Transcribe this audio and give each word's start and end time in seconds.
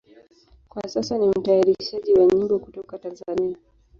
Kwa 0.69 0.89
sasa 0.89 1.17
ni 1.17 1.27
mtayarishaji 1.27 2.13
wa 2.13 2.25
nyimbo 2.25 2.59
kutoka 2.59 2.97
Tanzania. 2.97 3.57